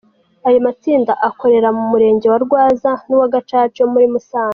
[0.47, 4.49] Ayo matsinda akorera mu Murenge wa Rwaza n’uwa Gacaca yo muri Musanze.